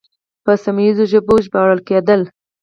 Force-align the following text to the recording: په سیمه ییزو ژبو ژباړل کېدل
په 0.43 0.51
سیمه 0.63 0.81
ییزو 0.85 1.05
ژبو 1.11 1.35
ژباړل 1.45 1.79
کېدل 1.87 2.21